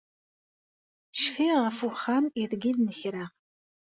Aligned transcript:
Cfiɣ 1.15 1.55
ɣef 1.65 1.79
wexxam 1.85 2.25
aydeg 2.37 2.63
ay 2.69 2.73
d-nekreɣ. 2.77 3.31